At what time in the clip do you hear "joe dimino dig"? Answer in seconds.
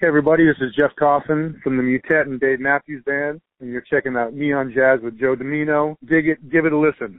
5.18-6.28